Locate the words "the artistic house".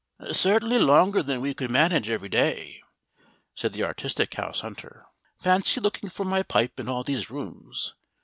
3.73-4.61